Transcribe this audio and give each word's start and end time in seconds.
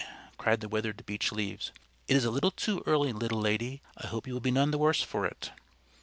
cried 0.35 0.61
the 0.61 0.67
withered 0.67 1.05
Beech 1.05 1.31
Leaves. 1.31 1.71
"It 2.07 2.17
is 2.17 2.25
a 2.25 2.31
little 2.31 2.49
too 2.49 2.81
early, 2.87 3.13
little 3.13 3.39
lady. 3.39 3.81
I 3.97 4.07
hope 4.07 4.25
you 4.25 4.33
will 4.33 4.39
be 4.41 4.49
none 4.49 4.71
the 4.71 4.79
worse 4.79 5.03
for 5.03 5.27
it." 5.27 5.51